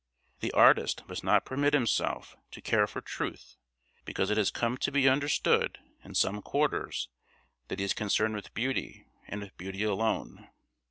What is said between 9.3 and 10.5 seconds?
with beauty alone.